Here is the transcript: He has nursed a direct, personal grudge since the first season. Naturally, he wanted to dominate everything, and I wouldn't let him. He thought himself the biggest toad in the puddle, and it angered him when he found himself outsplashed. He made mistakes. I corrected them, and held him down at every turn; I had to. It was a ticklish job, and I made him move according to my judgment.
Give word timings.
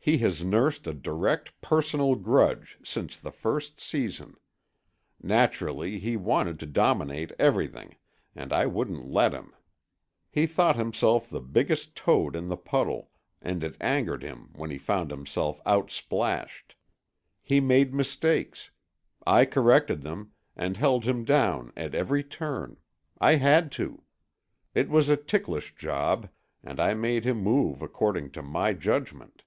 He 0.00 0.16
has 0.20 0.42
nursed 0.42 0.86
a 0.86 0.94
direct, 0.94 1.60
personal 1.60 2.14
grudge 2.14 2.78
since 2.82 3.14
the 3.14 3.30
first 3.30 3.78
season. 3.78 4.38
Naturally, 5.22 5.98
he 5.98 6.16
wanted 6.16 6.58
to 6.60 6.66
dominate 6.66 7.32
everything, 7.38 7.94
and 8.34 8.50
I 8.50 8.64
wouldn't 8.64 9.04
let 9.10 9.34
him. 9.34 9.54
He 10.30 10.46
thought 10.46 10.76
himself 10.76 11.28
the 11.28 11.42
biggest 11.42 11.94
toad 11.94 12.36
in 12.36 12.48
the 12.48 12.56
puddle, 12.56 13.10
and 13.42 13.62
it 13.62 13.76
angered 13.82 14.22
him 14.22 14.48
when 14.54 14.70
he 14.70 14.78
found 14.78 15.10
himself 15.10 15.60
outsplashed. 15.66 16.74
He 17.42 17.60
made 17.60 17.92
mistakes. 17.92 18.70
I 19.26 19.44
corrected 19.44 20.00
them, 20.00 20.32
and 20.56 20.78
held 20.78 21.04
him 21.04 21.22
down 21.22 21.70
at 21.76 21.94
every 21.94 22.24
turn; 22.24 22.78
I 23.18 23.34
had 23.34 23.70
to. 23.72 24.04
It 24.74 24.88
was 24.88 25.10
a 25.10 25.18
ticklish 25.18 25.74
job, 25.74 26.30
and 26.64 26.80
I 26.80 26.94
made 26.94 27.26
him 27.26 27.42
move 27.42 27.82
according 27.82 28.30
to 28.30 28.42
my 28.42 28.72
judgment. 28.72 29.42